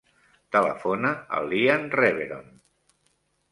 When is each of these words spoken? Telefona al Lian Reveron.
Telefona 0.55 1.11
al 1.41 1.51
Lian 1.53 1.87
Reveron. 2.01 2.51